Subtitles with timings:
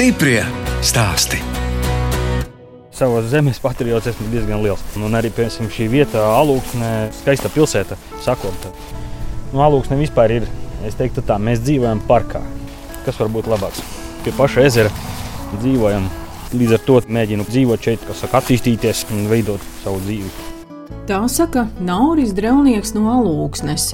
[0.00, 0.40] Stiprie
[0.80, 1.36] stāsti.
[2.96, 4.80] Savas zemes patriots esmu diezgan liels.
[4.96, 8.72] Un arī piemēram, šī vieta, Alūksne, skaista pilsēta, sakota.
[9.50, 10.46] Nu, Alūksne vispār ir,
[10.88, 12.40] es teiktu, tā, mēs dzīvojam parkā.
[13.04, 13.84] Kas var būt labāks?
[14.24, 14.94] Pie paša ezera
[15.58, 16.08] dzīvojam.
[16.56, 20.32] Līdz ar to mēģinu dzīvot šeit, kas saka, attīstīties un veidot savu dzīvi.
[21.12, 23.90] Tā saka Nauris Drelnieks no Alūksnes.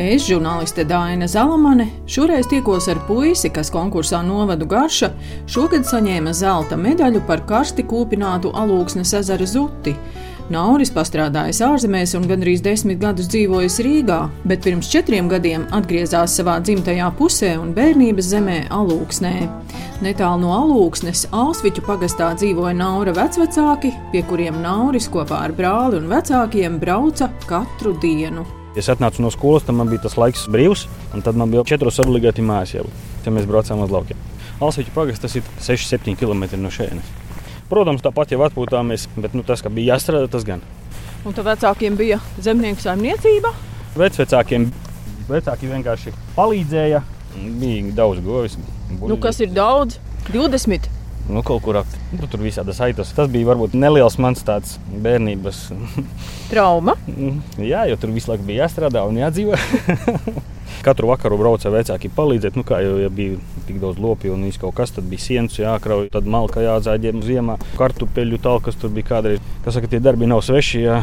[0.00, 5.10] Es, žurnāliste Dāna Zalamane, šoreiz tikos ar puisi, kas konkursā novadu garša,
[5.44, 9.92] šogad saņēma zelta medaļu par karsti kūpinātu Alūksnes ezera zuti.
[10.50, 16.56] Nauris pastrādājis ārzemēs un gandrīz desmit gadus dzīvojis Rīgā, bet pirms četriem gadiem atgriezās savā
[16.64, 19.34] dzimtajā pusē un bērnības zemē Alūksnē.
[20.00, 26.08] Netālu no Alūksnes Alsviķu pagastā dzīvoja Naura vecvecāki, pie kuriem Nauris kopā ar brāli un
[26.08, 28.46] vecākiem brauca katru dienu.
[28.78, 31.98] Es atnācu no skolas, tad man bija tas laiks brīvs, un tad man bija četros
[32.02, 32.84] obligāti mājas jau.
[33.24, 34.20] Tad mēs braucām uz laukiem.
[34.62, 37.08] Alsviķu pagasts tas ir 6-7 km no šejienes.
[37.70, 40.62] Protams, tāpat jau atpūtāmies, bet nu, tas, ka bija jāstrādā, tas gan.
[41.26, 43.50] Un tam vecākiem bija zemnieku saimniecība?
[43.98, 44.68] Vecākiem
[45.30, 47.02] vecāki vienkārši palīdzēja.
[47.58, 48.56] Bija daudz govis.
[49.00, 49.98] Nu, kas ir daudz?
[50.30, 50.86] 20.
[51.30, 53.12] Nu, kaut kur nu, tur visādas aitas.
[53.14, 55.68] Tas bija varbūt neliels mans tāds bērnības
[56.50, 56.96] trauma.
[57.60, 59.58] Jā, jo tur visu laiku bija jāstrādā un jādzīvo.
[60.86, 63.36] Katru vakaru brauca vecāki palīdzēt, nu kā jau ja bija
[63.66, 68.40] tik daudz lopi un kaut kas, tad bija sienas jākrauj, tad malka jādzēģē ziemā, kartupeļu
[68.40, 69.44] talkas tur bija kādreiz.
[69.64, 71.02] Kas saka, tie darbi nav sveši, jā,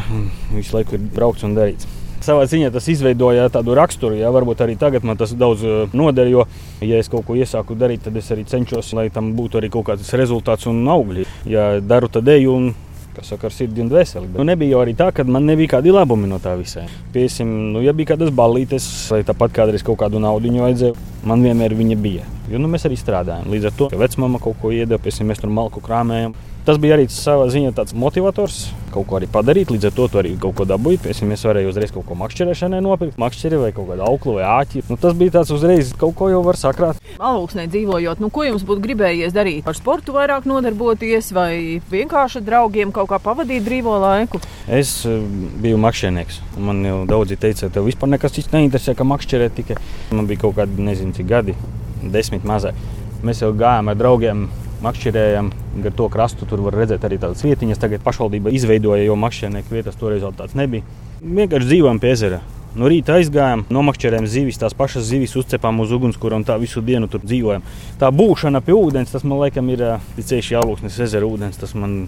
[0.56, 1.86] visu laiku ir braukts un darīts
[2.26, 4.18] savā ziņā tas izveidoja tādu raksturu.
[4.18, 5.64] Jā, varbūt arī tagad man tas daudz
[5.96, 6.48] noder, jo,
[6.84, 9.90] ja es kaut ko iesāku darīt, tad es arī cenšos, lai tam būtu arī kaut
[9.90, 11.26] kāds rezultāts un augļi.
[11.48, 12.70] Ja daru, tad eju un
[13.18, 14.30] kas saka, ar sirdi un dvēseli.
[14.36, 16.84] Nu, nebija jau arī tā, ka man nebija kādi labumi no tā visā.
[17.14, 20.94] Piesim, nu, ja bija kādas ballītes, vai tāpat kādreiz kaut kādu naudu vajadzēja,
[21.26, 22.28] man vienmēr viņa bija.
[22.52, 23.50] Jo nu, mēs arī strādājam.
[23.50, 26.36] Līdz ar to, ka vecmāma kaut ko iedeva, piesim, mēs tur malku krāmējam.
[26.66, 28.58] Tas bija arī savā ziņā tāds motivators,
[28.92, 29.70] kaut ko arī padarīt.
[29.72, 31.00] Līdz ar to arī kaut ko dabūju.
[31.04, 34.82] Piemēram, es varēju uzreiz kaut ko makšķerēšanai nopirkt, makšķeri vai kaut kādu auklu vai āķi.
[34.90, 37.00] Nu, tas bija tāds uzreiz kaut ko jau var sakrāt.
[37.16, 39.64] Alūksnē dzīvojot, nu, ko jums būtu gribējies darīt?
[39.68, 44.42] Ar sportu vairāk nodarboties vai vienkārši draugiem kaut kā pavadīt brīvo laiku?
[44.68, 45.24] Es uh,
[45.64, 46.42] biju makšķernieks.
[46.60, 49.80] Man jau daudzi teica, tev vispār nekas cits neinteresē, ka makšķerē tikai.
[50.12, 51.56] Man bija kaut kādi, nezinu, cik gadi,
[52.04, 52.76] desmit mazāk.
[53.24, 54.48] Mēs jau gājām ar draugiem
[54.84, 55.50] makšķerējam.
[55.84, 57.80] Gar to krastu tur var redzēt arī tādas vietiņas.
[57.82, 60.86] Tagad pašvaldība izveidoja, jo makšķernieku vietas toreiz vēl tāds nebija.
[61.22, 62.40] Vienkārši dzīvojam pie ezera.
[62.78, 67.08] No rīta aizgājām, nomakšķerējām zivis, tās pašas zivis uzcepām uz ugunskura un tā visu dienu
[67.10, 67.64] tur dzīvojam.
[67.98, 69.84] Tā būšana pie ūdens, tas man laikam ir
[70.18, 71.58] ceļš jālūksnes ezera ūdens.
[71.58, 72.04] Tas man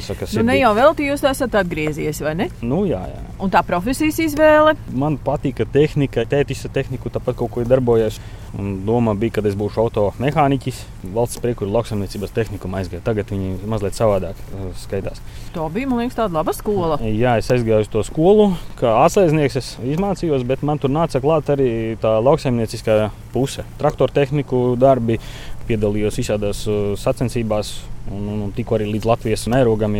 [0.00, 2.48] Saka, nu, ne jau veltī jūs esat atgriezies, vai ne?
[2.66, 3.20] Nu, jā, jā.
[3.42, 4.74] Un tā profesijas izvēle?
[4.90, 8.18] Man patika tehnika, tētis ar tehniku, tāpat kaut ko darbojos.
[8.54, 10.76] Un doma bija, ka es būšu automehāniķis.
[11.14, 13.02] Valsts priekšā lauksaimniecības tehniku aizgāju.
[13.02, 15.18] Tagad viņi mazliet savādāk uh, skaitās.
[15.56, 17.00] Tā bija, liekas, tāda laba skola.
[17.02, 19.58] Jā, es aizgāju uz to skolu, kā atslēdznieks.
[19.58, 23.66] Es izmācījos, bet man tur nāca klāt arī tā lauksaimnieciskā puse.
[23.80, 25.18] Traktoru tehniku darbi,
[25.66, 27.74] piedalījos visādās uh, sacensībās
[28.12, 29.98] un, un, un tikko arī līdz Latvijas mērogam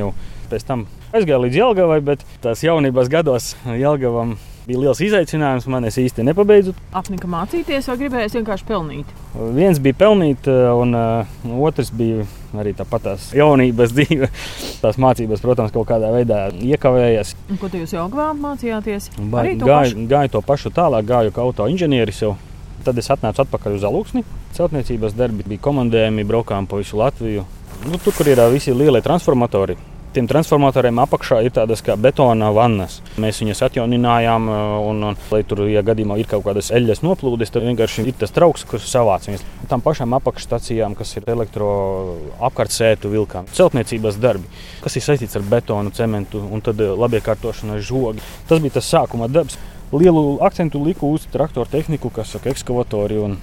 [0.51, 4.37] pēc tam aizgāju līdz Jelgavai, bet tās jaunības gados Jelgavam
[4.67, 5.67] bija liels izaicinājums.
[5.71, 6.75] Man es īsti nepabeidzu.
[6.97, 9.13] Apnika mācīties, vai gribēju vienkārši pelnīt?
[9.57, 11.37] Viens bija pelnīt, un uh,
[11.67, 12.25] otrs bija
[12.61, 14.31] arī tāpat tās jaunības dzīve.
[14.83, 17.35] Tās mācības, protams, kaut kādā veidā iekavējas.
[17.51, 19.11] Un, ko jūs jau mācījāties?
[19.33, 22.25] Ba gāju, gāju to pašu tālāk, gāju kā auto inženieris.
[22.25, 22.35] Jau.
[22.85, 24.25] Tad es atnācu atpakaļ uz Aluksni.
[24.55, 27.47] Celtniecības darbi bija komandējumi, braukām pa visu Latviju.
[27.85, 29.77] Nu, tur, kur ir visi lielie transformatori,
[30.15, 33.01] tiem transformatoriem apakšā ir tādas kā betona vannas.
[33.21, 34.47] Mēs viņus atjauninājām,
[34.87, 38.35] un, un lai tur, ja gadījumā ir kaut kādas eļļas noplūdes, tad vienkārši ir tas
[38.35, 39.45] trauks, kurš savāc viņus.
[39.71, 44.51] Tam pašām apakšstacijām, kas ir elektroapkārtsētu vilkām, celtniecības darbi,
[44.85, 48.23] kas ir saistīts ar betonu, cementu un tad labiekārtošanu ar žogu.
[48.49, 49.59] Tas bija tas sākuma darbs.
[49.95, 53.37] Lielu akcentu liku uz traktoru tehniku, kas ir ekskavatori un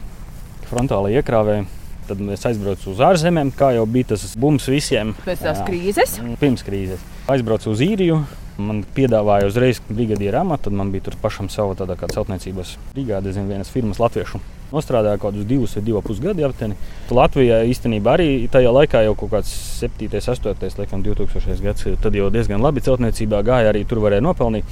[0.72, 1.81] frontālai iekrāvēji.
[2.10, 5.14] Tad es aizbraucu uz ārzemēm, kā jau bija tas bums visiem.
[5.26, 6.18] Pēc tās krīzes?
[6.42, 7.04] Pirms krīzes.
[7.32, 8.22] Aizbraucu uz īriju.
[8.62, 13.32] Man piedāvāja uzreiz brigadiera amatu, tad man bija tur pašam sava tāda kā celtniecības brigāde,
[13.34, 14.42] zem vienas firmas latviešu.
[14.72, 16.76] Nostrādāju kaut kādus divus vai divus pusgadus aptuveni.
[17.12, 21.88] Latvijā īstenībā arī tajā laikā jau kaut kāds 7, 8, laikam 2000 gads.
[22.04, 24.68] Tad jau diezgan labi celtniecībā gāja, arī tur varēja nopelnīt.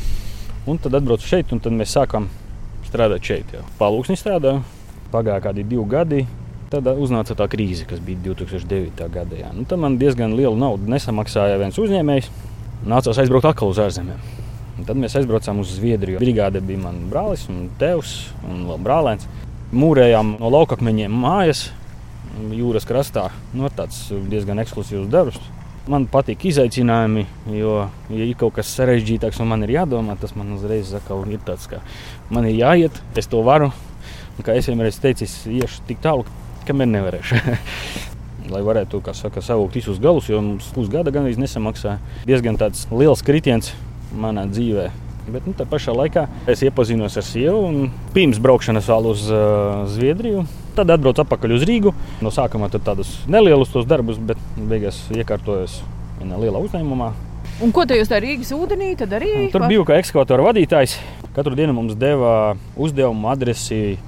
[0.69, 2.29] Un tad atbraucu šeit, un tad mēs sākām
[2.87, 3.55] strādāt šeit.
[3.79, 4.61] Palūksni strādāju.
[5.11, 6.23] Pagāja kādi divi gadi.
[6.69, 9.07] Tad uznāca tā krīze, kas bija 2009.
[9.09, 9.47] gadā.
[9.57, 12.27] Nu, tad man diezgan lielu naudu nesamaksāja viens uzņēmējs.
[12.85, 14.19] Nācās aizbraukt atkal uz ārzemēm.
[14.77, 16.19] Un tad mēs aizbraucām uz Zviedriju.
[16.21, 18.11] Brigāde bija mans brālis un tēvs
[18.45, 19.25] un brālēns.
[19.73, 21.71] Mūrējām no laukakmeņiem mājas.
[22.53, 23.31] jūras krastā.
[23.57, 23.97] Nu, tāds
[24.29, 25.39] diezgan ekskluzīvs darbs.
[25.89, 27.25] Man patīk izaicinājumi,
[27.57, 31.65] jo, ja ir kaut kas sarežģītāks un man ir jādomā, tas man uzreiz ir tāds,
[31.65, 31.81] ka
[32.29, 33.71] man ir jāiet, es to varu.
[34.37, 36.27] Un, kā es vienmēr teicu, es iešu tik tālu,
[36.69, 37.41] kamēr nevarēšu.
[38.53, 41.99] Lai varētu saka, savākt visus galus, jo mums pusgada gan nesamaksāja.
[42.25, 42.57] Diezgan
[42.93, 43.73] liels kritiens
[44.15, 45.05] manā dzīvēm.
[45.29, 49.85] Bet nu, tā pašā laikā es iepazinos ar sievu un pirms braukšanas vēl uz uh,
[49.91, 50.45] Zviedriju.
[50.77, 51.93] Tad atbraucu atpakaļ uz Rīgu.
[52.23, 55.81] No sākuma tādus nelielus tos darbus, bet beigās iekārtojos
[56.17, 57.11] vienā lielā uzņēmumā.
[57.59, 59.49] Un ko te jūs tajā Rīgas ūdenī darījāt?
[59.53, 60.95] Tur biju kā ekskavātora vadītājs.
[61.35, 63.99] Katru dienu mums deva uzdevumu, adresi.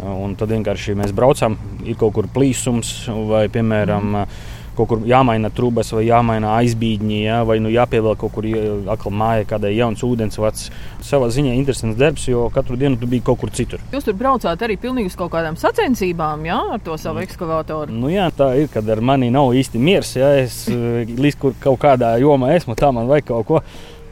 [0.00, 2.94] Un tad vienkārši mēs braucam, ir kaut kur plīsums
[3.28, 8.32] vai, piemēram, mm kaut kur jāmaina trūkas, vai jāmaina aizbīdņi, ja, vai nu jāpievēl kaut
[8.36, 8.46] kur
[8.92, 10.70] atkal mājā kādai jauns ūdensvads.
[11.04, 13.82] Savā ziņā interesants darbs, jo katru dienu tu biji kaut kur citur.
[13.94, 17.94] Jūs tur braucāt arī pilnīgi uz kaut kādām sacensībām, jā, ar to savu ekskavātoru.
[17.94, 21.80] Nu, jā, tā ir, kad ar mani nav īsti miers, ja es līdz kur kaut
[21.82, 23.64] kādā jomā esmu, tā man vajag kaut ko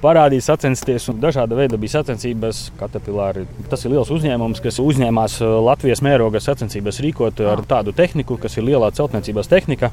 [0.02, 1.08] parādīja sacensties.
[1.20, 2.68] Dažāda veida bija sacensības.
[2.78, 8.58] Caterpillar tas ir liels uzņēmums, kas uzņēmās Latvijas mēroga sacensības rīkot ar tādu tehniku, kas
[8.58, 9.92] ir lielā celtniecības tehnika.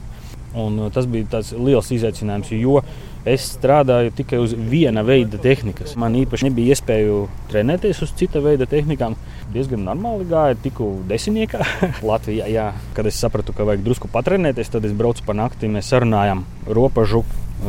[0.55, 2.79] Un uh, tas bija liels izaicinājums, jo
[3.27, 5.97] es strādāju tikai uz viena veida tehnikas.
[5.99, 7.17] Man īpaši nebija iespēju
[7.51, 9.17] trenēties uz cita veida tehnikām.
[9.51, 11.65] Diezgan normāli gāja, tiku desmitniekā
[12.09, 12.47] Latvijā.
[12.51, 12.69] Jā.
[12.95, 15.71] Kad es sapratu, ka vajag drusku patrenēties, tad es braucu pa nakti.
[15.71, 17.25] Mēs sarunājām robežu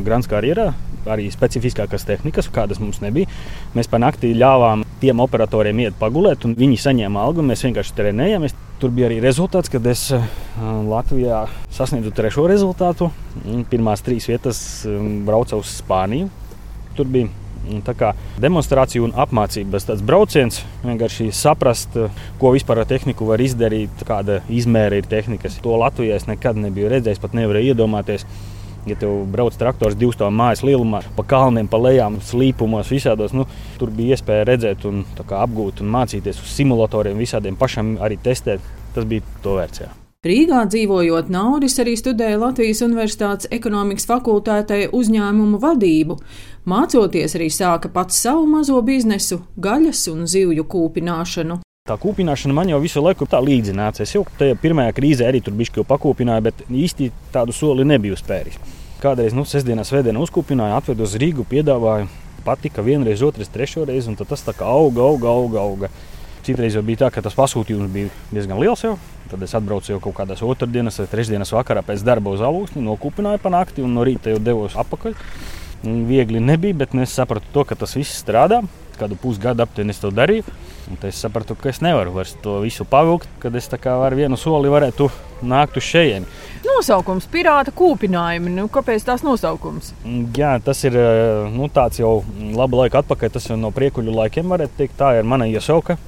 [0.07, 0.73] Grāns karjerā,
[1.13, 3.31] arī specifiskākas tehnikas, kādas mums nebija.
[3.77, 7.45] Mēs pa nakti ļāvām tiem operatoriem iet pagulēt, un viņi saņēma algu.
[7.47, 8.57] Mēs vienkārši trenējāmies.
[8.81, 10.25] Tur bija arī rezultāts, kad es uh,
[10.61, 13.09] Latvijā sasniedzu trešo rezultātu.
[13.71, 14.59] Pirmās trīs vietas
[14.89, 16.29] um, braucu uz Spāniju.
[16.97, 17.31] Tur bija
[17.97, 20.61] kā, demonstrācija un apmācības tāds brauciens.
[20.85, 25.57] Vienkārši saprast, uh, ko vispār ar tehniku var izdarīt, kāda izmēra ir tehnikas.
[25.65, 28.29] To Latvijā es nekad nebiju redzējis, pat nevarēju iedomāties.
[28.87, 33.49] Ja tev brauc traktors divu stāvu mājas lielumā, pa kalniem, pa lejām, slīpumos, visādos, nu,
[33.81, 38.75] tur bija iespēja redzēt, un, kā, apgūt un mācīties uz simulatoriem, visādiem pašam arī testēt.
[38.97, 39.83] Tas bija to vērts.
[39.83, 39.91] Jā.
[40.27, 46.17] Rīgā dzīvojot, Nauris arī studēja Latvijas Universitātes ekonomikas fakultātē uzņēmumu vadību.
[46.67, 51.61] Mācoties, arī sāka pats savu mazo biznesu, gaļas un zivju kūpināšanu.
[51.87, 54.03] Tā kūpināšana man jau visu laiku tā līdzināts.
[54.03, 58.59] Es jau tajā pirmajā krīzē arī tur biju pakūpināju, bet īsti tādu soli nebiju spēris.
[59.07, 62.09] Kādreiz, nu, sestdienā, svētdienā uzkūpināju, atvedu uz Rīgu, piedāvāju.
[62.43, 65.61] Patika vienreiz, otrais, trešo reizi, un tas tā kā auga, auga, auga.
[65.63, 65.91] auga.
[66.43, 68.83] Citreiz jau bija tā, ka tas pasūtījums bija diezgan liels.
[68.83, 68.97] Jau.
[69.31, 73.45] Tad es atbraucu jau kaut kādās otrdienas vai trešdienas vakarā pēc darba uz alūksni, nokūpināju
[73.45, 75.15] pa nakti un no rīta jau devos atpakaļ.
[76.11, 78.65] Viegli nebija, bet es sapratu, to, ka tas viss strādā.
[78.99, 80.43] Kādu pusgadu aptuveni es to darīju.
[80.87, 84.71] Un es sapratu, ka es nevaru vairs to visu pavilkt, kad es ar vienu soli
[84.71, 85.09] varētu
[85.43, 86.27] nākt uz šejieni.
[86.67, 88.53] Nosaukums pirāta kūpinājumi.
[88.55, 89.93] Nu, kāpēc tās nosaukums?
[90.37, 92.21] Jā, tas ir eh, nu, tāds jau
[92.55, 93.35] labu laiku atpakaļ.
[93.35, 95.99] Tas jau no priekuļu laikiem, varētu teikt, tā ir mana iesauka.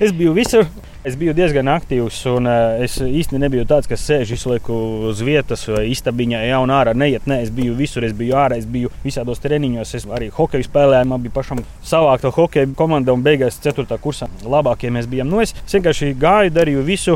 [0.00, 0.66] Es biju visur.
[1.06, 4.74] Es biju diezgan aktīvs, un uh, es īstenībā nebiju tāds, kas sēž visu laiku
[5.06, 7.28] uz vietas, vai istabiņā, ja un ārā neiet.
[7.30, 11.06] Nē, es biju visur, es biju ārā, es biju visādos treniņos, es arī hokeju spēlēju.
[11.06, 13.86] Man bija pašam savākta hokeja komanda, un beigās 4.
[14.02, 15.30] kursā labākie mēs bijām.
[15.30, 17.14] Nu, es vienkārši gāju, darīju visu,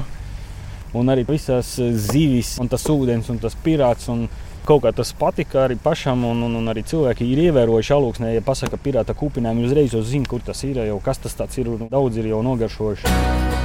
[0.95, 4.07] un arī visas zivis, un tas ūdens, un tas pirāts.
[4.15, 4.29] Un
[4.61, 8.35] Kaut kā tas patika arī pašam, un, un, un arī cilvēki ir ievērojuši alūksnē.
[8.37, 11.73] Ja pasaka, pirāta kūpinājumi uzreiz jau zina, kur tas ir, jau kas tas ir.
[11.89, 13.60] Daudz ir jau nogaršojuši.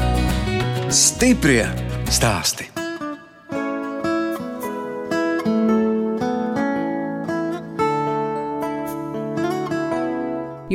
[0.90, 1.66] Stiprie
[2.14, 2.68] stāstī!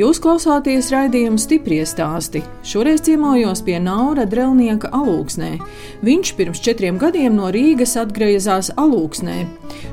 [0.01, 2.39] Jūs klausāties raidījuma stipri stāstī.
[2.65, 5.49] Šoreiz ciemojos pie Naura Drelnieka alūksnē.
[6.01, 9.35] Viņš pirms četriem gadiem no Rīgas atgriezās alūksnē.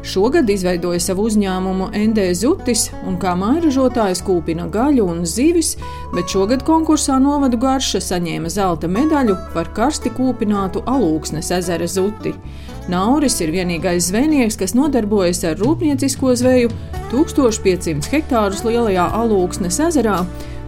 [0.06, 5.74] Šogad izveidoja savu uzņēmumu ND Zutis un kā mairažotājs kūpina gaļu un zivis,
[6.14, 12.32] bet šogad konkursā novadu garša saņēma zelta medaļu par karsti kūpinātu alūksnes ezera zuti.
[12.88, 16.70] Nauris ir vienīgais zvejnieks, kas nodarbojas ar rūpniecisko zveju
[17.10, 20.22] 1500 hektārus lielajā Alūksnes ezerā,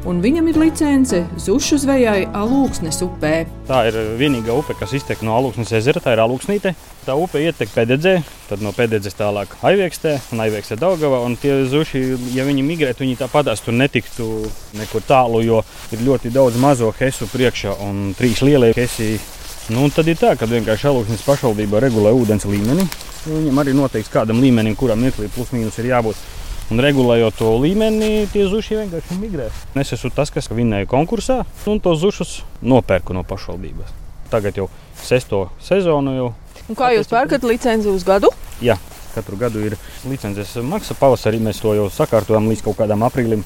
[0.05, 3.33] un viņam ir licence zušu zvejai Alūksnes upē.
[3.71, 6.75] Tā ir vienīgā upe, kas iztek no Alūksnes ezera, tā ir Alūksnīte.
[7.07, 8.15] Tā upe ietek pēdedzē,
[8.51, 12.05] tad no pēdedzes tālāk aiviekstē, un aiviekstē Daugavā, un tie zuši,
[12.37, 14.29] ja viņi migrētu, viņi tāpatās tur netiktu
[14.77, 15.65] nekur tālu, jo
[15.97, 19.15] ir ļoti daudz mazo hesu priekšā, un trīs lielie hesi
[19.71, 22.89] Nu, tad ir tā, ka vienkārši Alūksnes pašvaldība regulē ūdens līmeni.
[23.23, 26.19] Viņam arī noteikts, kādam līmenim, kuram mirklī plus mīnus ir jābūt.
[26.75, 29.47] Un regulējot to līmeni, tie zuši vienkārši migrē.
[29.79, 33.95] Es esmu tas, kas vinnēja konkursā, un tos zušus nopērku no pašvaldības.
[34.31, 34.67] Tagad jau
[34.99, 36.29] sesto sezonu jau
[36.71, 38.29] Un kā jūs pērkat licenci uz gadu?
[38.63, 38.77] Jā,
[39.15, 39.75] katru gadu ir
[40.07, 40.95] licences maksa.
[40.99, 43.43] Pavasarī mēs to jau sakārtojam līdz kaut kādam aprīlim.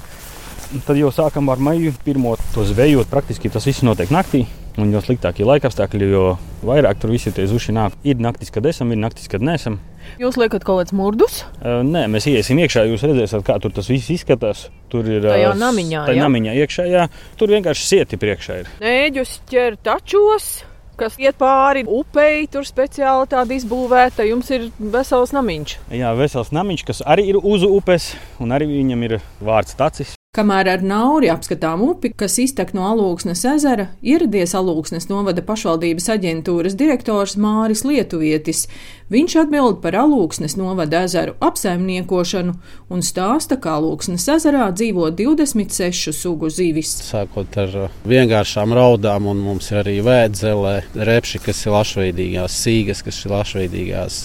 [0.85, 3.09] Tad jau sākam ar maiju pirmo to zvejot.
[3.09, 4.45] Praktiski tas viss notiek naktī.
[4.75, 6.23] Un jo sliktākie laikapstākļi, jo
[6.67, 7.95] vairāk tur visi tie zuši nāk.
[8.03, 9.79] Ir naktis, kad esam, ir naktis, kad nesam.
[10.19, 11.37] Jūs liekat kaut kādus murdus?
[11.61, 14.67] Uh, nē, mēs iesim iekšā, jūs redzēsiet, kā tur tas viss izskatās.
[14.91, 16.05] Tur ir tā jau namiņā.
[16.11, 17.09] Tā ir namiņā iekšā, jā.
[17.39, 18.71] Tur vienkārši sieti priekšā ir.
[18.83, 20.53] Nēģus ķer tačos
[20.99, 24.27] kas iet pāri upei, tur speciāli tāda izbūvēta.
[24.29, 25.79] Jums ir vesels namiņš.
[25.95, 28.13] Jā, vesels namiņš, kas arī ir uz upes,
[28.43, 30.15] un arī viņam ir vārds tacis.
[30.35, 36.75] Kamēr ar nauri apskatām upi, kas iztek no Alūksnes ezera, ieradies Alūksnes novada pašvaldības aģentūras
[36.75, 38.65] direktors Māris Lietuvietis.
[39.13, 42.55] Viņš atbild par Alūksnes novada ezeru apsaimniekošanu
[42.89, 46.95] un stāsta, ka Alūksnes ezerā dzīvo 26 sugu zivis.
[47.11, 47.75] Sākot ar
[48.09, 54.19] vienkāršām raudām, un mums ir arī vēdzelē, repši, kas ir lašveidīgās, sīgas, kas ir lašveidīgās,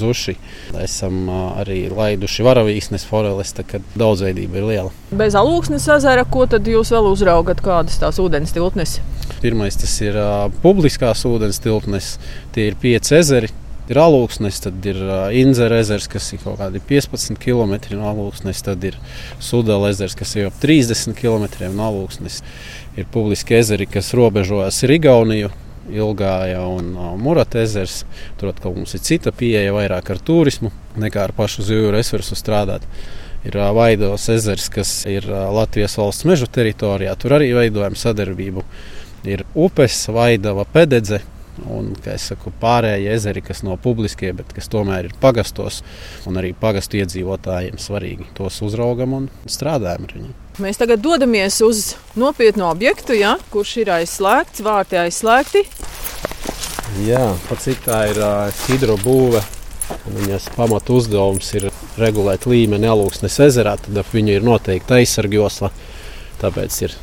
[0.00, 0.38] zuši.
[0.80, 1.28] Esam
[1.60, 4.98] arī laiduši varavīksnes foreles, tā kā daudzveidība ir liela.
[5.12, 8.96] Bez Alūksnes ezera, ko tad jūs vēl uzraugat, kādas tās ūdens tilpnes?
[9.44, 12.14] Pirmais tas ir uh, publiskās ūdens tilpnes,
[12.56, 13.52] tie ir pieci ezeri.
[13.90, 15.00] Ir alūksnes, tad ir
[15.40, 18.98] Inzera ezers, kas ir kaut kādi 15 km no alūksnes, tad ir
[19.42, 22.42] Sudala ezers, kas ir jau 30 km no alūksnes.
[22.96, 25.50] Ir publiski ezeri, kas robežojas ar Igauniju,
[25.90, 28.04] Ilgāja un Murata ezers.
[28.38, 30.70] Tur atkal mums ir cita pieeja, vairāk ar turismu
[31.02, 32.86] nekā ar pašu zivju resursu strādāt
[33.44, 37.14] ir Vaidos ezers, kas ir Latvijas valsts meža teritorijā.
[37.18, 38.64] Tur arī veidojam sadarbību.
[39.26, 41.22] Ir upes, Vaidava, Pededze.
[41.68, 45.82] Un, kā jau saku, pārējie ezeri, kas nav publiskie, bet kas tomēr ir pagastos,
[46.28, 48.30] un arī pagastu iedzīvotājiem svarīgi.
[48.38, 50.34] Tos uzraugam un strādājam ar viņiem.
[50.64, 55.66] Mēs tagad dodamies uz nopietnu objektu, ja, kurš ir aizslēgts, vārti aizslēgti.
[57.06, 59.40] Jā, pat cik tā ir uh, hidrobūve
[60.02, 61.68] Viņas pamatu uzdevums ir
[62.00, 65.70] regulēt līmeni alūksnes ezerā, tad ap viņu ir noteikti aizsargjosla.
[66.40, 66.96] Tāpēc ir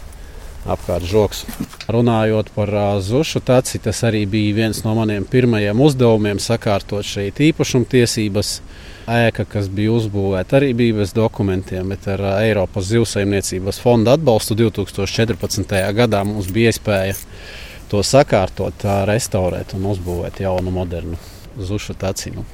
[0.67, 1.45] apkārt žoks.
[1.91, 7.39] Runājot par uh, zušu taci, tas arī bija viens no maniem pirmajiem uzdevumiem sakārtot šeit
[7.49, 8.59] īpašumtiesības.
[9.09, 14.57] Ēka, kas bija uzbūvēta, arī bija bez dokumentiem, bet ar uh, Eiropas zivsaimniecības fonda atbalstu
[14.59, 15.75] 2014.
[15.97, 17.17] gadā mums bija iespēja
[17.89, 21.17] to sakārtot, restaurēt un uzbūvēt jaunu, modernu
[21.57, 22.45] zušu tacinu.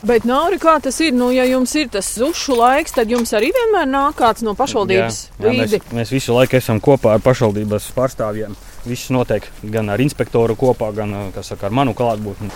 [0.00, 1.12] Bet nav arī kā tas ir.
[1.12, 5.18] Nu, ja jums ir tas zušu laiks, tad jums arī vienmēr nāk kāds no pašvaldības
[5.44, 5.80] līdzi.
[5.82, 8.56] Mēs, mēs visu laiku esam kopā ar pašvaldības pārstāvjiem.
[8.88, 11.12] Viss notiek gan ar inspektoru kopā, gan
[11.44, 12.48] saka, ar manu klātbūtni.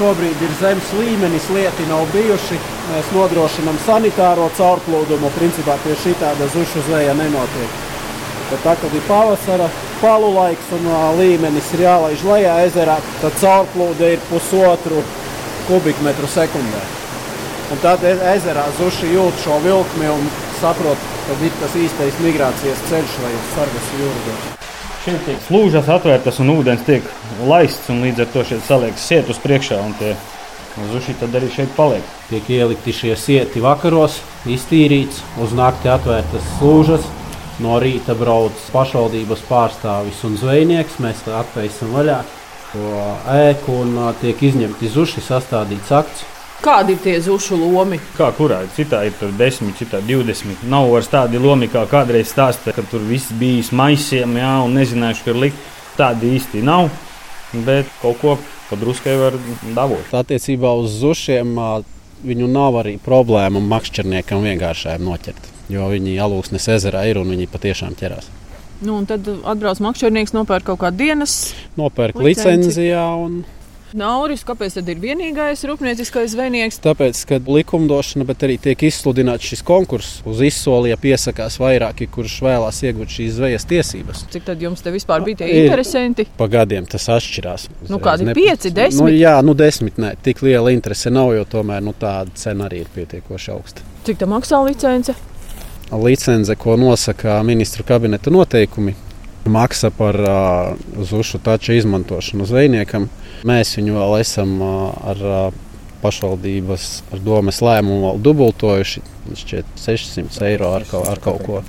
[0.00, 2.56] Šobrīd ir zemes līmenis, lieti nav bijuši.
[2.88, 5.36] Mēs nodrošinām sanitāro caurplūdumu.
[5.36, 7.80] Principā pie šī tāda zušu zveja nenotiek.
[8.48, 9.68] Bet tā, kad ir pavasara
[10.02, 15.02] palu laiks un uh, līmenis ir jālaiž lejā ezerā, tad caurplūde ir pusotru
[15.68, 16.82] kubikmetru sekundē.
[17.72, 20.26] Un tad e, ezerā zuši jūt šo vilkmi un
[20.58, 24.34] saprot, ka ir tas īstais migrācijas ceļš, lai sargas jūru.
[25.02, 27.06] Šeit tiek slūžas atvērtas un ūdens tiek
[27.48, 30.12] laists, un līdz ar to šeit saliekas sietus priekšā, un tie
[30.92, 32.04] zuši tad arī šeit paliek.
[32.28, 37.08] Tiek ielikti šie sieti vakaros, iztīrīts, uz nakti atvērtas slūžas,
[37.62, 40.98] No rīta brauc pašvaldības pārstāvis un zvejnieks.
[41.02, 42.18] Mēs atveisim vaļā
[42.72, 46.24] to ēku un tiek izņemti zuši, sastādīts akts.
[46.62, 47.98] Kādi ir tie zušu lomi?
[48.16, 48.60] Kā kurā?
[48.74, 50.62] Citā ir 10, citā 20.
[50.70, 55.24] Nav vairs tādi lomi, kā kādreiz stāstīja, ka tur viss bija maisiem, jā, un nezinājuši,
[55.26, 55.70] kur likt.
[55.98, 56.86] Tādi īsti nav,
[57.66, 58.36] bet kaut ko
[58.70, 59.38] padruskai var
[59.76, 60.14] dabūt.
[60.22, 61.58] Attiecībā uz zušiem
[62.22, 67.96] viņu nav arī problēma makšķerniekam vienkāršajam noķert jo viņi alūksnes ezerā ir un viņi patiešām
[67.98, 68.30] ķerās.
[68.82, 73.04] Nu, tad atbrauc makšķernieks, nopērk kaut kādu dienas nopērk licenzijā.
[73.22, 73.42] Un...
[73.92, 76.78] Nauris, kāpēc tad ir vienīgais rūpnieciskais zvejnieks?
[76.82, 80.22] Tāpēc, ka likumdošana, bet arī tiek izsludināts šis konkurss.
[80.28, 84.24] Uz izsoli, ja piesakās vairāki, kurš vēlās iegūt šīs zvejas tiesības.
[84.32, 86.26] Cik tad jums te vispār bija tie interesanti?
[86.38, 87.68] Pa gadiem tas atšķirās.
[87.92, 88.36] Nu, kādi ne...
[88.38, 89.04] pieci, desmit?
[89.04, 92.86] Nu, jā, nu desmit, nē, tik liela interese nav, jo tomēr nu, tāda cena arī
[92.86, 93.84] ir pietiekoši augsta.
[94.08, 95.14] Cik tā maksā licence?
[95.92, 98.94] Licence, ko nosaka ministru kabineta noteikumi.
[99.44, 103.08] Maksa par uh, zušu taču izmantošanu zvejniekam.
[103.48, 105.62] Mēs viņu vēl esam uh, ar uh,
[106.02, 109.02] pašvaldības ar domas lēmumu dubultojuši.
[109.42, 111.62] Šķiet, 600 eiro ar, kaut, ar kaut ko.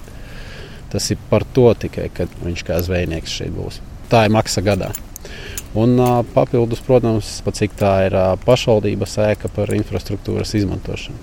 [0.94, 3.82] Tas ir par to tikai, ka viņš kā zvejnieks šeit būs.
[4.14, 4.92] Tā ir maksa gadā.
[5.74, 5.98] Un
[6.36, 11.18] papildus, protams, cik tā ir pašvaldības ēka par infrastruktūras izmantošanu.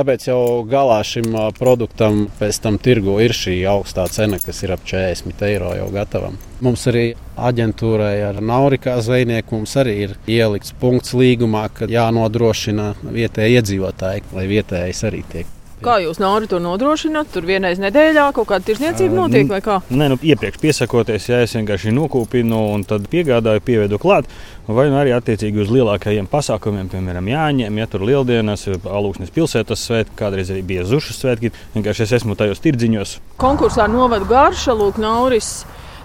[0.00, 4.86] Tāpēc jau galā šim produktam pēc tam tirgu ir šī augstā cena, kas ir ap
[4.88, 6.38] 40 eiro jau gatavam.
[6.64, 7.04] Mums arī
[7.36, 14.50] aģentūrai ar Naurikā zvejnieku mums arī ir ielikts punkts līgumā, ka jānodrošina vietējie iedzīvotāji, lai
[14.56, 17.30] vietējais arī tiek Kā jūs Nāri to nodrošināt?
[17.32, 19.78] Tur vienreiz nedēļā kaut kāda tirsniecība notiek vai kā?
[19.88, 24.28] Nē, nu, iepriekš piesakoties, ja es vienkārši nokūpinu un tad piegādāju, pievedu klāt.
[24.68, 30.18] Vai nu arī attiecīgi uz lielākajiem pasākumiem, piemēram, Jāņiem, ja tur lieldienas, Alūksnes pilsētas svētki,
[30.20, 31.54] kādreiz arī bija Zušu svētki.
[31.72, 33.16] Vienkārši es esmu tajos tirdziņos.
[33.40, 35.62] Konkursā novada garša, Lūk, Nauris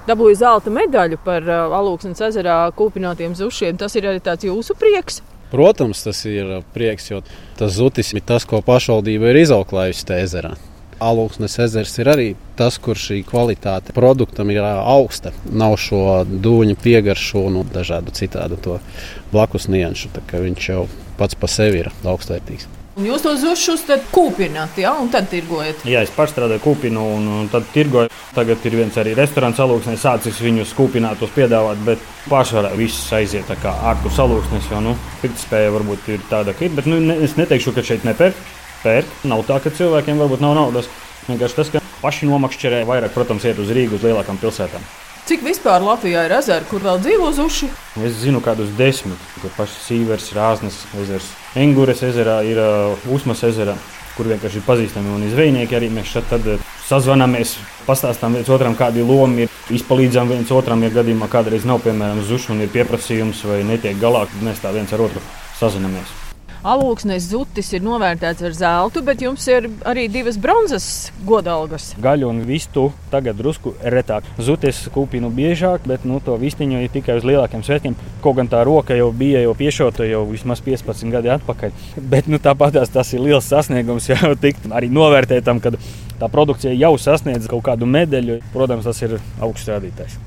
[0.07, 3.75] dabūja zelta medaļu par uh, Alūksnes ezerā kūpinātiem zušiem.
[3.81, 5.19] Tas ir arī tāds jūsu prieks.
[5.55, 7.21] Protams, tas ir prieks, jo
[7.55, 10.55] tas zutis ir tas, ko pašvaldība ir izauklējusi tajā ezerā.
[11.05, 12.27] Alūksnes ezers ir arī
[12.59, 15.31] tas, kur šī kvalitāte produktam ir augsta.
[15.51, 18.79] Nav šo dūņu piegaršu un dažādu citādu
[19.31, 20.11] blakus nianšu.
[20.31, 20.87] Viņš jau
[21.19, 22.67] pats par sevi ir augstvērtīgs.
[22.95, 23.81] Un jūs tos zušus
[24.15, 25.81] kūpināt, ja, un tad tirgojat?
[25.83, 28.07] Jā, es pārstrādāju kūpinu un, un tad tirgoju.
[28.35, 34.15] Tagad ir viens arī restorāns salūksnē, sācis viņus kūpinātos piedāvāt, bet pārsvarā viss aiziet ārpus
[34.15, 37.83] salūksnes, jo, nu, pirktspēja varbūt ir tāda, ka ir, bet nu, ne, es neteikšu, ka
[37.83, 38.39] šeit nepērk.
[38.85, 39.15] Pērk.
[39.27, 40.87] Nav tā, ka cilvēkiem varbūt nav naudas.
[41.27, 44.83] Vienkārši tas, ka paši nomakšķerē vairāk, protams, iet uz Rīgu, uz lielākām pilsētām.
[45.25, 47.65] Cik vispār Latvijā ir ezeri, kur vēl dzīvo zuši?
[48.05, 53.73] Es zinu, kādus desmit, kur paši Sīvers, Rāznes ezers, Engures ezerā, ir uh, Usmas ezerā,
[54.13, 55.73] kur vienkārši ir pazīstami un zvejnieki.
[55.79, 56.45] Arī mēs šeit tad
[56.85, 57.55] sazvanāmies,
[57.87, 62.53] pastāstām viens otram, kādi lomi ir, izpalīdzam viens otram, ja gadījumā kādreiz nav, piemēram, zuši
[62.53, 65.25] un ir pieprasījums vai netiek galā, tad mēs tā viens ar otru
[65.57, 66.13] sazināmies.
[66.65, 70.87] Alūksnes zutis ir novērtēts ar zeltu, bet jums ir arī divas bronzas
[71.27, 71.91] godalgas.
[72.01, 74.25] Gaļu un vistu tagad drusku retāk.
[74.41, 77.97] Zutis kūpinu biežāk, bet nu, to vistiņu ir tikai uz lielākiem svētkiem.
[78.23, 81.77] Kaut gan tā roka jau bija jau piešota jau vismaz 15 gadi atpakaļ.
[82.01, 85.77] Bet nu, tāpat tas ir liels sasniegums jau tikt arī novērtētam, kad
[86.17, 88.41] tā produkcija jau sasniedz kaut kādu medaļu.
[88.57, 90.17] Protams, tas ir augsts rādītājs.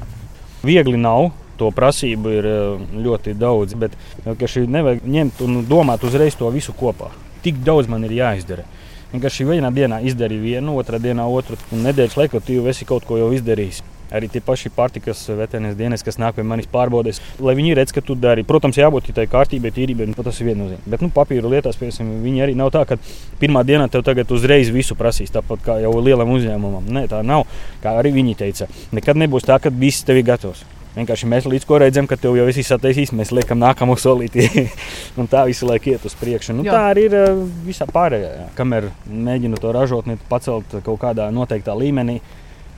[0.63, 3.77] Viegli nav, to prasību ir eh, ļoti daudz.
[3.79, 7.13] Bet vienkārši nevajag ņemt un domāt uzreiz to visu kopā.
[7.45, 8.67] Tik daudz man ir jāizdara.
[9.13, 13.07] Vienkārši vienā dienā izdarīju vienu, otrā dienā otru, un nedēļas laikā tu jau esi kaut
[13.09, 13.81] ko jau izdarījis.
[14.09, 18.01] Arī tie paši pārtikas veterinārijas dienas, kas nāk pie manis pārbaudēs, lai viņi redz, ka
[18.05, 18.45] tu dari.
[18.49, 20.89] Protams, jābūt tai kārtībai, tīrībai, un tas ir viennozīmīgi.
[20.89, 22.97] Bet nu, papīra lietās, piemēram, viņi arī nav tā, ka
[23.41, 26.89] pirmā dienā tev tagad uzreiz visu prasīs, tāpat kā jau lielam uzņēmumam.
[26.89, 27.45] Nē, tā nav.
[27.85, 30.65] Kā arī viņi teica, nekad nebūs tā, ka viss tev ir gatavs.
[30.99, 34.49] Vienkārši mēs līdz ko redzam, ka tev jau viss ir sataisīts, mēs liekam nākamo solīti.
[35.21, 36.57] un tā visu laiku iet uz priekšu.
[36.59, 38.31] Nu, tā arī ir eh, visā pārējā.
[38.41, 38.47] Jā.
[38.59, 42.19] Kamēr mēģinu to ražotni pacelt kaut kādā noteiktā līmenī,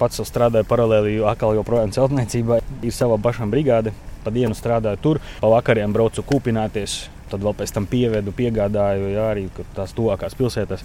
[0.01, 3.95] pats strādāju paralēli, jo atkal joprojām celtniecībā ir sava pašam brigāde.
[4.21, 9.31] Pa dienu strādāju tur, pa vakariem braucu kūpināties, tad vēl pēc tam pievedu, piegādāju jā,
[9.33, 10.85] arī tās tuvākās pilsētās.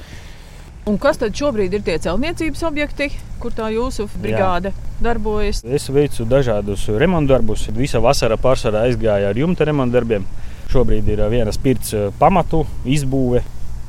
[0.86, 3.08] Un kas tad šobrīd ir tie celtniecības objekti,
[3.42, 4.90] kur tā jūsu brigāde Jā.
[5.08, 5.64] darbojas?
[5.66, 7.64] Es veicu dažādus remontdarbus.
[7.74, 10.28] Visa vasara pārsvarā aizgāja ar jumta remontdarbiem.
[10.70, 13.42] Šobrīd ir viena spirts pamatu izbūve,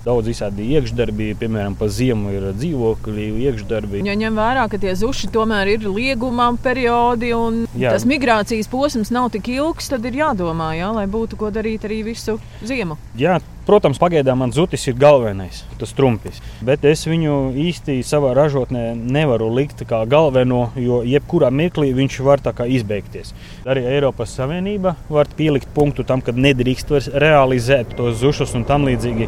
[0.06, 4.00] daudz visādi iekšdarbi, piemēram, pa ziemu ir dzīvokļi, iekšdarbi.
[4.06, 7.92] Ja ņem vērā, ka tie zuši tomēr ir lieguma periodi un jā.
[7.92, 12.00] tas migrācijas posms nav tik ilgs, tad ir jādomā, jā, lai būtu ko darīt arī
[12.08, 12.96] visu ziemu.
[13.20, 16.38] Jā, Protams, pagaidām man zutis ir galvenais, tas trumpis.
[16.62, 22.44] Bet es viņu īsti savā ražotnē nevaru likt kā galveno, jo jebkurā mirklī viņš var
[22.46, 23.34] izbeigties.
[23.66, 29.26] Arī Eiropas Savienība var pielikt punktu tam, kad nedrīkst realizēt tos zušus un tam līdzīgi.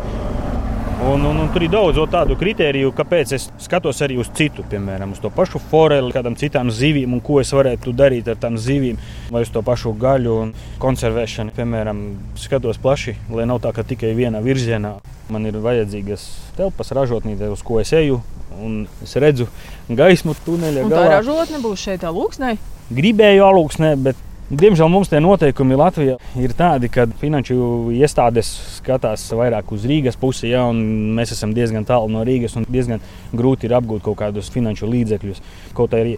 [0.98, 5.12] Un, un, un tur ir daudz tādu kritēriju, kāpēc es skatos arī uz citu, piemēram,
[5.14, 8.98] uz to pašu foreli, kādām citām zivīm, un ko es varētu darīt ar tām zivīm,
[9.30, 10.50] vai uz to pašu gaļu un
[10.82, 11.54] konservēšanu.
[11.54, 12.02] Piemēram,
[12.42, 14.96] skatos plaši, lai nav tā, ka tikai vienā virzienā
[15.30, 16.26] man ir vajadzīgas
[16.58, 18.18] telpas ražotnīte, uz ko es eju.
[18.58, 19.46] Un es redzu
[19.86, 21.04] gaismu tuneļa galā.
[21.04, 22.56] Tā ražotne būs šeit, alūksnē?
[22.90, 29.74] Gribēju alūksnē, bet Diemžēl mums tie noteikumi Latvijā ir tādi, ka finanšu iestādes skatās vairāk
[29.76, 30.78] uz Rīgas pusi, ja, un
[31.18, 33.04] mēs esam diezgan tālu no Rīgas, un diezgan
[33.36, 35.42] grūti ir apgūt kaut kādus finanšu līdzekļus.
[35.76, 36.16] Kaut arī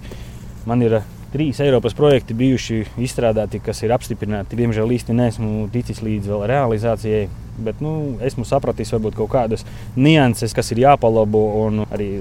[0.63, 1.01] man ir
[1.35, 4.63] trīs Eiropas projekti bijuši izstrādāti, kas ir apstiprināti.
[4.63, 7.27] Diemžēl īsti neesmu ticis līdz realizācijai,
[7.67, 9.67] bet nu, esmu sapratis varbūt kaut kādas
[9.99, 12.13] nianses, kas ir jāpalabo un arī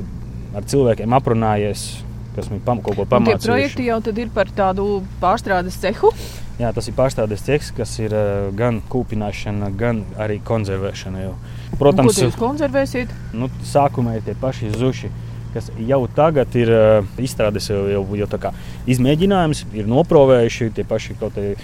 [0.57, 1.89] ar cilvēkiem aprunājies
[2.35, 3.39] kas man pam, kaut ko pamācīja.
[3.41, 6.11] Tie projekti jau ir par tādu pārstrādes cehu.
[6.59, 11.23] Jā, tas ir pārstrādes cehs, kas ir uh, gan kūpināšana, gan arī konservēšana.
[11.23, 11.33] Jau.
[11.79, 13.13] Protams, ko jūs konservēsiet?
[13.33, 15.11] Nu, sākumā ir tie paši zuši.
[15.53, 18.51] Kas jau tagad ir uh, izstrādājis jau, jau, jau
[18.91, 21.55] izmēģinājums, ir noprovējuši tie paši kaut kādi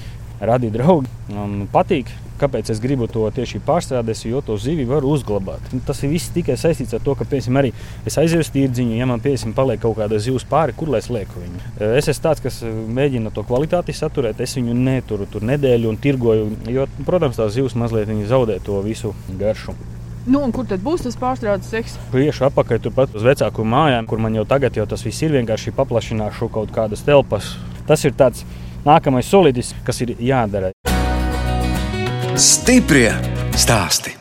[0.50, 2.12] radi draugi un patīk.
[2.36, 5.70] Kāpēc es gribu to tieši pārstrādāt, jo to zivi var uzglabāt.
[5.88, 7.72] Tas ir viss tikai saistīts ar to, ka, piemēram, arī
[8.04, 11.08] es aizēju uz tīrdziņu, ja man, piemēram, paliek kaut kāda zivs pāri, kur lai es
[11.08, 11.64] lieku viņu.
[11.96, 12.60] Es esmu tāds, kas
[13.00, 17.80] mēģina to kvalitāti saturēt, es viņu neturu tur nedēļu un tirgoju, jo, protams, tās zivs
[17.80, 19.80] mazliet zaudē to visu garšu.
[20.26, 22.00] Nu, kur tad būs tas pārstrādes seks?
[22.18, 25.74] Iešu apakaļ turpat uz vecāku mājām, kur man jau tagad jau tas viss ir vienkārši
[25.78, 27.52] paplašināšu kaut kādas telpas.
[27.86, 28.42] Tas ir tāds
[28.86, 30.72] nākamais solidis, kas ir jādara.
[32.36, 33.10] Stiprie
[33.56, 34.16] stāsti.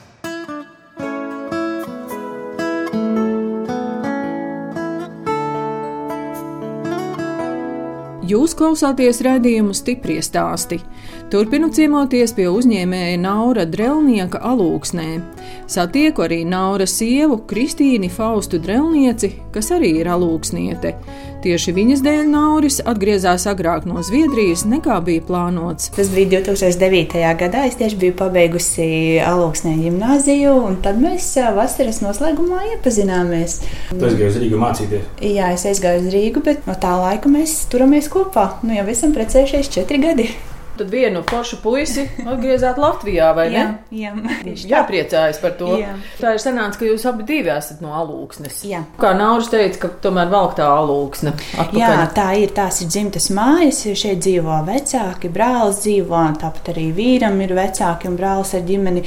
[8.24, 10.78] Jūs klausāties redzējumu stipri stāstī.
[11.28, 15.08] Turpinu ciemoties pie uzņēmēja Naura Drelnieka alūksnē.
[15.68, 20.94] Satieku arī Naura sievu Kristīni Faustu Drelnieci, kas arī ir alūksniete.
[21.44, 25.90] Tieši viņas dēļ Nauris atgriezās agrāk no Zviedrijas nekā bija plānots.
[25.92, 27.20] Tas bija 2009.
[27.42, 27.66] gadā.
[27.68, 28.86] Es tieši biju pabeigusi
[29.20, 33.58] alūksnē gimnāziju, un tad mēs vasaras noslēgumā iepazināmies.
[33.92, 35.12] Tu aizgāji uz Rīgu mācīties?
[35.34, 38.54] Jā, es aizgāju uz Rīgu, bet no tā laika mēs turamies kopā.
[38.64, 40.32] Nu jau esam precējušies četri gadi.
[40.74, 43.64] Tad vienu foršu puisi atgriezāt Latvijā, vai ne?
[43.94, 44.10] Jā,
[44.42, 44.54] jā.
[44.72, 45.70] jāpriecājas par to.
[45.78, 45.92] Jā.
[46.18, 48.64] Tā ir sanāca, ka jūs abi divi esat no alūksnes.
[48.66, 48.80] Jā.
[48.98, 51.34] Kā Nauris teica, ka tomēr valk tā alūksne.
[51.54, 51.78] Atpakaļ.
[51.78, 52.50] Jā, tā ir.
[52.54, 53.84] Tās ir dzimtas mājas.
[53.98, 59.04] Šeit dzīvo vecāki, brālis dzīvo, tāpat arī vīram ir vecāki un brālis ar ģimeni.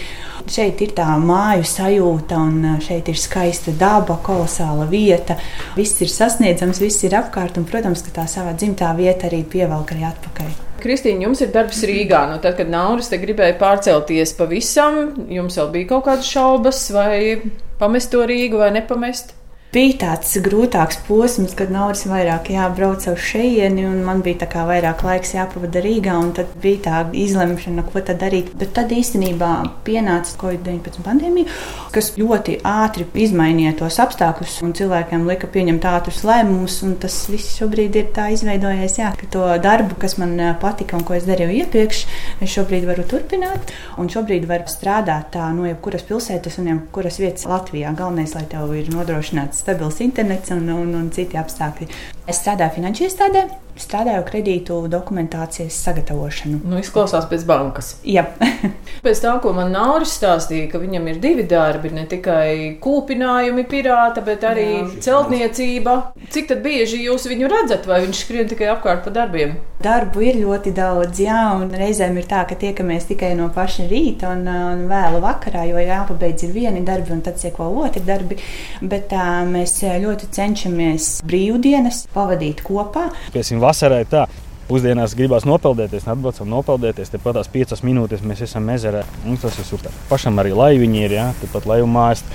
[0.48, 5.36] Šeit ir tā māju sajūta, un šeit ir skaista daba, kolosāla vieta.
[5.76, 9.92] Viss ir sasniedzams, viss ir apkārt, un, protams, ka tā savā dzimtā vieta arī pievelk
[9.96, 10.67] arī atpakaļ.
[10.82, 12.26] Kristīna, jums ir darbs Rīgā.
[12.32, 17.42] Nu, tad, kad Nauris gribēja pārcelties pavisam, jums jau bija kaut kādas šaubas, vai
[17.82, 19.37] pamest to Rīgu vai nepamest?
[19.68, 25.34] Bija tāds grūtāks posms, kad Nauris vairāk jābrauc uz šejieni, un man bija vairāk laiks
[25.36, 26.14] jāpavada Rīgā.
[26.38, 28.54] Tad bija tā izlemšana, ko tad darīt.
[28.56, 29.50] Bet tad īstenībā
[29.84, 31.52] pienāca Covid-19 pandēmija,
[31.92, 36.80] kas ļoti ātri izmainīja tos apstākļus, un cilvēkiem lika pieņemt ātrus lēmumus.
[37.04, 41.20] Tas viss šobrīd ir tā izveidojies, jā, ka to darbu, kas man patika un ko
[41.20, 42.06] es darīju iepriekš,
[42.40, 43.76] es šobrīd varu turpināt.
[44.00, 47.92] Un šobrīd varu strādāt tā no jebkuras pilsētas un jebkuras vietas Latvijā.
[48.00, 51.90] Galvenais, lai tev ir nodrošināts stabils internets un, un, un citi apstākļi.
[52.28, 53.46] Es strādāju finanšu iestādē,
[53.80, 56.60] strādāju kredītu dokumentācijas sagatavošanu.
[56.68, 57.94] Nu, izklausās pēc bankas.
[58.04, 58.26] Jā.
[59.06, 64.24] pēc tā, ko man Nauris stāstīja, ka viņam ir divi darbi, ne tikai kūpinājumi pirāta,
[64.26, 64.88] bet arī Jā.
[65.08, 65.96] celtniecība.
[66.34, 69.56] Cik tad bieži jūs viņu redzat, vai viņš skrien tikai apkārt pa darbiem?
[69.78, 74.34] Darbu ir ļoti daudz, jā, un reizēm ir tā, ka tiekamies tikai no paša rīta
[74.34, 78.40] un, un vēlu vakarā, jo jāpabeidz ir vieni darbi un tad seko otri darbi.
[78.82, 83.08] Bet tā, mēs ļoti cenšamies brīvdienas pavadīt kopā.
[83.36, 84.26] Piesim vasarai tā.
[84.68, 87.14] Pusdienās gribās nopeldēties, atbraucam, nopeldēties.
[87.14, 89.06] Tepat tās piecas minūtes mēs esam ezerā.
[89.24, 89.94] Un tas ir super.
[90.10, 92.26] Pašam arī laiviņi ir, ja, tāpat laivu mājas,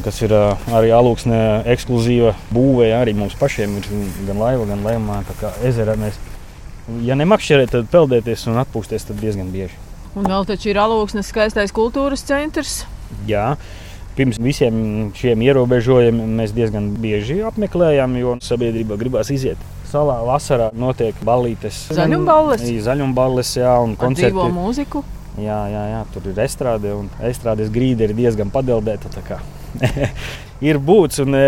[0.00, 1.42] kas ir arī alūksne
[1.74, 2.88] ekskluzīva būve.
[2.88, 3.90] Ja, arī mums pašiem ir
[4.24, 5.26] gan laiva, gan laivu māja.
[5.28, 6.16] Tā kā ezerā mēs,
[7.04, 9.76] ja nemakšķerēt, tad peldēties un atpūsties diezgan bieži.
[10.16, 12.86] Un vēl taču ir alūksnes skaistais kultūras centrs.
[13.28, 13.52] Jā.
[14.12, 14.74] Pirms visiem
[15.16, 19.60] šiem ierobežojumiem mēs diezgan bieži apmeklējam, jo sabiedrība gribās iziet.
[19.88, 24.32] Salā vasarā notiek ballītes, zaļumballes, zaļumballes jā, un koncerti.
[24.32, 25.04] Dzīvo mūziku.
[25.40, 29.40] Jā, jā, jā, tur ir estrāde, un estrādes grīda ir diezgan padeldēta.
[30.68, 31.46] ir būts un e,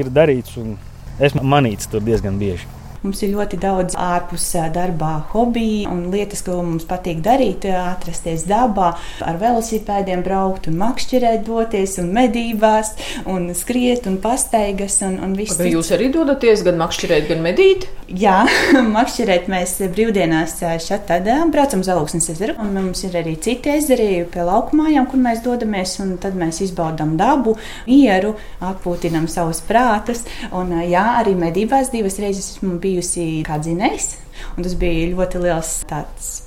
[0.00, 0.78] ir darīts, un
[1.20, 2.77] esmu manīts tur diezgan bieži.
[3.04, 8.88] Mums ir ļoti daudz ārpus darbā hobiju un lietas, ko mums patīk darīt, atrasties dabā,
[9.22, 12.90] ar velosipēdiem braukt un makšķerēt, doties un medībās,
[13.30, 14.98] un skriet un pastaigas.
[15.06, 17.86] Un, un Vai jūs arī dodaties gan makšķerēt, gan medīt?
[18.08, 18.40] Jā,
[18.96, 24.24] makšķerēt mēs brīvdienās šeit tad braucam uz Aluksnes ezeru, un mums ir arī citi ezeri
[24.32, 27.54] pie laukumājām, kur mēs dodamies, un tad mēs izbaudam dabu,
[27.86, 28.34] mieru,
[28.64, 34.16] atpūtinam savus prātus, un jā, arī medībās divas reizes esmu bijis bijusi kā dzinējs.
[34.56, 35.70] Un tas bija ļoti liels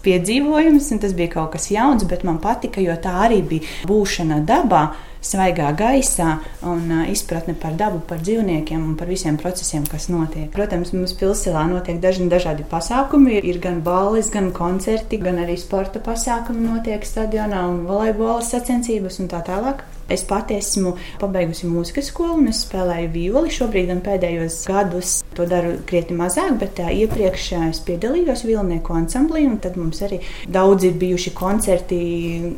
[0.05, 4.41] piedzīvojums, un tas bija kaut kas jauns, bet man patika, jo tā arī bija būšana
[4.47, 4.85] dabā,
[5.21, 10.49] svaigā gaisā un uh, izpratne par dabu, par dzīvniekiem un par visiem procesiem, kas notiek.
[10.53, 13.37] Protams, mums pilsētā notiek daži dažādi pasākumi.
[13.45, 19.29] Ir gan balles, gan koncerti, gan arī sporta pasākumi notiek stadionā un volejbola sacensības un
[19.31, 19.85] tā tālāk.
[20.11, 23.53] Es pati esmu pabeigusi mūzikas skolu un es spēlēju violi.
[23.53, 29.45] Šobrīd, gan pēdējos gados, to daru krietni mazāk, bet tā, iepriekš es piedalījos vilnieku ansamblī.
[29.63, 30.21] Tad mums arī
[30.51, 32.01] daudz ir bijuši koncerti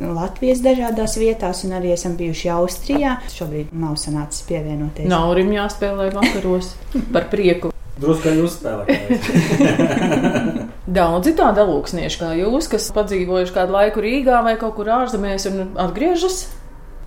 [0.02, 3.18] Latvijas dažādās vietās, un arī esam bijuši Austrijā.
[3.34, 5.10] Šobrīd nav sanācis pievienoties.
[5.12, 6.74] Nav arī jāspēlē vakaros
[7.16, 7.74] par prieku.
[7.94, 9.28] Drusku jūs spēlējat.
[10.98, 15.64] Daudzi tādi alūksnieši kā jūs, kas padzīvojuši kādu laiku Rīgā vai kaut kur ārzemēs un
[15.80, 16.44] atgriežas?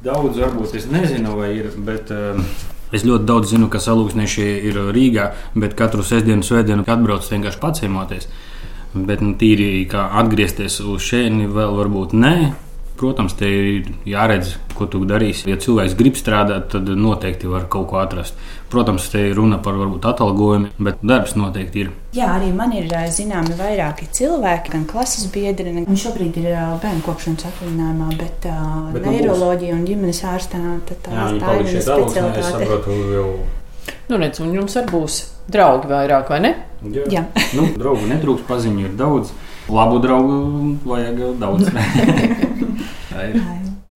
[0.06, 2.38] Daudz varbūt es nezinu, vai ir, bet uh,
[2.94, 8.28] es ļoti daudz zinu, ka salūksnieši ir Rīgā, bet katru sestdienu, svētdienu atbrauc vienkārši paciemoties.
[8.94, 12.36] Bet nu, tīri kā atgriezties uz šejieni vēl varbūt nē.
[12.96, 15.44] Protams, te ir jāredz, ko tu darīsi.
[15.50, 18.38] Ja cilvēks grib strādāt, tad noteikti var kaut ko atrast.
[18.72, 21.92] Protams, te ir runa par varbūt atalgojumu, bet darbs noteikti ir.
[22.16, 25.74] Jā, arī man ir zināmi vairāki cilvēki, gan klases biedri.
[25.82, 26.48] Viņš šobrīd ir
[26.82, 28.48] bērnu kopšanas atvaļinājumā, bet,
[28.96, 33.26] bet nu neiroloģija un ģimenes ārstā tā, Jā, tā ir viena specialitāte.
[34.06, 35.18] Nu, redz, un jums arī būs
[35.50, 36.54] draugi vairāk, vai ne?
[36.94, 37.24] Jā, Jā.
[37.58, 39.34] nu, draugu netrūks, paziņu ir daudz.
[39.66, 40.38] Labu draugu
[40.86, 41.70] vajag daudz.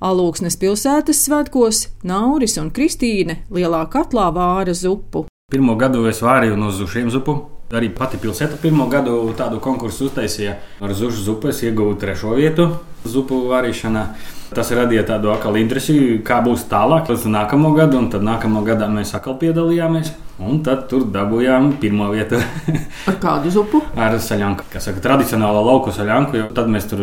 [0.00, 5.26] Alūksnes pilsētas svētkos Nauris un Kristīne lielā katlā vāra zupu.
[5.52, 7.36] Pirmo gadu es vārīju no zušiem zupu.
[7.70, 10.56] Arī pati pilsēta pirmo gadu tādu konkursu uztaisīja.
[10.82, 12.70] Ar zušu zupu es ieguvu trešo vietu
[13.06, 14.06] zupu vārīšanā.
[14.50, 15.94] Tas radīja tādu atkal interesi,
[16.26, 18.00] kā būs tālāk, līdz nākamo gadu.
[18.00, 20.10] Un tad nākamā gadā mēs atkal piedalījāmies.
[20.40, 22.40] Un tad tur dabūjām pirmo vietu.
[23.10, 23.82] Ar kādu zupu?
[23.94, 26.48] Ar saļanku, kas ir tradicionāla lauku saļanku.
[26.56, 27.02] Tad mēs tur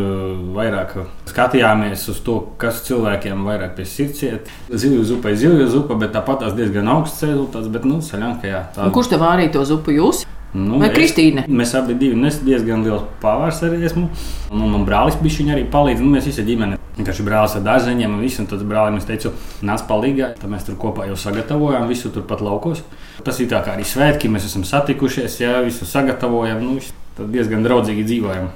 [0.57, 0.95] vairāk
[1.29, 4.51] skatījāmies uz to, kas cilvēkiem vairāk pie sirds iet.
[4.73, 7.69] Zivju zupa ir zivju zupa, bet tāpat tās diezgan augsts rezultāts.
[7.71, 8.65] Bet, nu, saļanka, jā.
[8.75, 8.89] Tā...
[8.95, 10.25] Kurš tev vārīja to zupu jūs?
[10.55, 11.43] Nu, Vai Kristīne?
[11.43, 14.07] Es, mēs abi divi nes diezgan liels pavārs arī esmu.
[14.53, 16.03] Un man brālis bija viņa arī palīdz.
[16.03, 16.77] Nu, mēs visi ģimene.
[16.97, 18.41] Vienkārši brālis ar dārzeņiem un visu.
[18.43, 19.33] Un tad brālim es teicu,
[19.67, 20.31] nāc palīgā.
[20.39, 22.85] Tad mēs tur kopā jau sagatavojām visu turpat laukos.
[23.27, 24.31] Tas ir tā kā arī svētki.
[24.31, 26.63] Mēs esam satikušies, jā, visu sagatavojam.
[26.63, 26.79] Nu,
[27.19, 28.49] tad diezgan draudzīgi dzīvojam.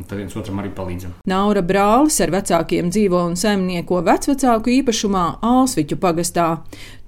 [0.00, 1.10] Un tad viens otram arī palīdzam.
[1.28, 6.46] Naura brālis ar vecākiem dzīvo un saimnieko vecvecāku īpašumā Alsviķu pagastā.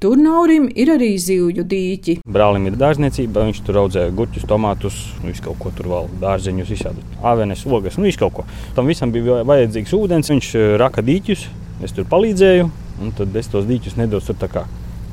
[0.03, 2.19] Tur Naurim ir arī zivju dīķi.
[2.37, 6.73] Brālim ir dārzniecība, viņš tur audzē gurķus, tomātus, nu, visu kaut ko tur vēl, dārzeņus,
[6.75, 8.47] visādi avenes, ogas, nu, visu kaut ko.
[8.77, 11.49] Tam visam bija vajadzīgs ūdens, viņš eh, raka dīķus,
[11.89, 12.69] es tur palīdzēju,
[13.01, 14.67] un tad es tos dīķus nedaudz tur tā kā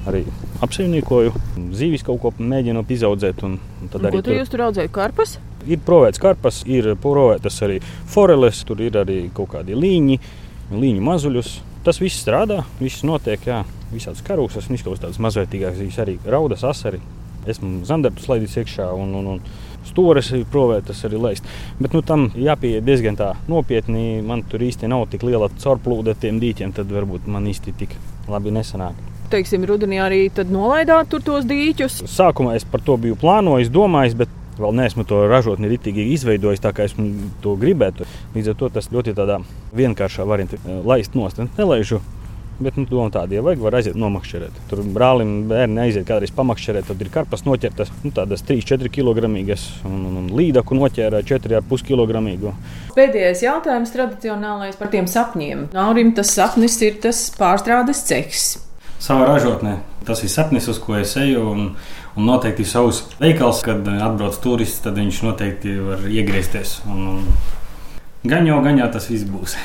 [0.10, 0.26] arī
[0.66, 1.32] apsaimniekoju,
[1.80, 3.46] zīvis kaut ko mēģinu izaudzēt.
[3.48, 5.40] Un, un tad un arī tur jūs tur audzējat karpas?
[5.68, 10.20] Ir provēts karpas, ir provētas arī foreles, tur ir arī kaut kādi līņi,
[10.72, 11.56] līņu mazuļus.
[11.84, 17.02] Tas viss strādā, viss notiek, jā, visādas karūsas, un izklausās tādas mazvērtīgākas, arī raudas, asari.
[17.50, 21.48] Esmu zandartus laidis iekšā un, un, un stūres ir provētas arī laist.
[21.80, 24.20] Bet nu, tam jāpieiet diezgan tā nopietni.
[24.26, 27.96] Man tur īsti nav tik liela caurplūde tiem dīķiem, tad varbūt man īsti tik
[28.30, 32.04] labi nesanāk teiksim, rudenī arī nolaidāt tos dīķus?
[32.10, 36.74] Sākumā es par to biju plānojis, domājis, bet vēl neesmu to ražotni ritīgi izveidojis tā,
[36.76, 36.96] kā es
[37.44, 38.08] to gribētu.
[38.36, 39.42] Līdz ar to tas ļoti tādā
[39.76, 41.42] vienkāršā variantā eh, laist nost.
[41.58, 42.02] Nelaižu
[42.60, 44.58] Bet nu, doma tāda, ja vajag, var aiziet nomakšķerēt.
[44.68, 49.96] Tur brālim bērni aiziet kādreiz pamakšķerēt, tad ir karpas noķertas, nu, tādas 3-4 kg un,
[49.96, 52.52] un, un līdaku noķēra 4,5 kg.
[53.00, 55.70] Pēdējais jautājums tradicionālais par tiem sapņiem.
[55.72, 58.58] Naurim tas sapnis ir tas pārstrādes cehs
[59.00, 59.80] savā ražotnē.
[60.08, 61.44] Tas ir sapnis, uz ko es eju.
[61.52, 61.68] Un,
[62.16, 66.80] un noteikti savs veikals, kad atbrauc turists, tad viņš noteikti var iegriezties.
[66.90, 67.30] Un, un
[68.28, 69.58] gan jau, gan jau tas viss būs.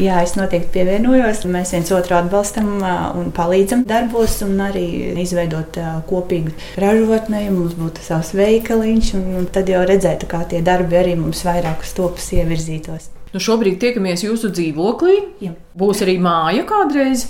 [0.00, 1.42] Jā, es noteikti pievienojos.
[1.52, 4.86] Mēs viens otru atbalstam un palīdzam darbos, un arī
[5.20, 5.76] izveidot
[6.08, 7.44] kopīgu ražotni.
[7.52, 11.92] Mums būtu savs veikaliņš, un tad jau redzētu, kā tie darbi arī mums vairāk uz
[11.98, 13.10] topas ievirzītos.
[13.32, 15.18] Nu šobrīd tiekamies jūsu dzīvoklī.
[15.44, 15.52] Jā.
[15.76, 17.28] Būs arī māja kādreiz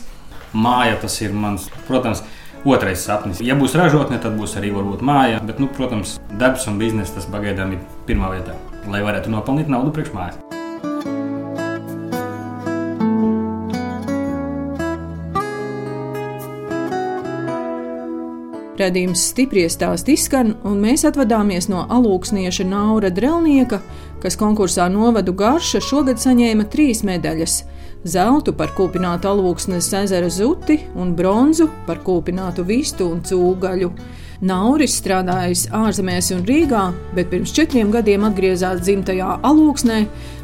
[0.52, 2.22] māja tas ir mans, protams,
[2.64, 3.42] otrais sapnis.
[3.42, 7.28] Ja būs ražotne, tad būs arī varbūt māja, bet, nu, protams, darbs un biznesa tas
[7.30, 8.56] pagaidām ir pirmā vietā,
[8.90, 10.42] lai varētu nopelnīt naudu priekš mājas.
[18.82, 23.78] Radījums stipri stāst izskan, un mēs atvadāmies no alūksnieša Naura Drelnieka,
[24.22, 27.60] kas konkursā novadu garša šogad saņēma trīs medaļas
[28.04, 33.92] zeltu par kūpinātu alūksnes ezera zuti un bronzu par kūpinātu vistu un cūgaļu.
[34.42, 40.00] Nauris strādājis ārzemēs un Rīgā, bet pirms četriem gadiem atgriezās dzimtajā alūksnē,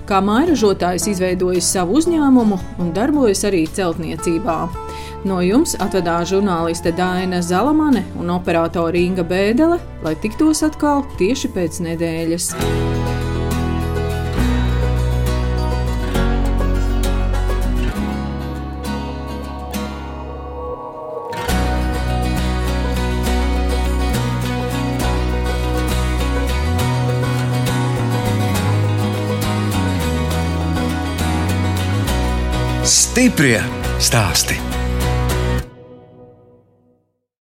[0.07, 4.59] kā mairažotājs izveidojis savu uzņēmumu un darbojas arī celtniecībā.
[5.27, 11.83] No jums atvedās žurnāliste Dāna Zalamane un operātore Inga Bēdelē, lai tiktos atkal tieši pēc
[11.91, 12.53] nedēļas.
[33.19, 33.59] Stiprie
[33.99, 34.68] stāsti.